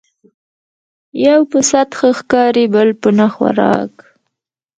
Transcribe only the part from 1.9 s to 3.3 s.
ښه ښکاري بل په نه